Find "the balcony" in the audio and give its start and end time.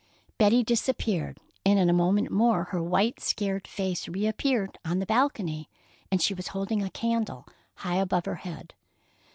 4.97-5.69